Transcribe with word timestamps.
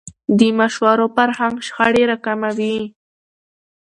د 0.39 0.41
مشورو 0.59 1.05
فرهنګ 1.15 1.55
شخړې 1.67 2.03
راکموي 2.11 2.77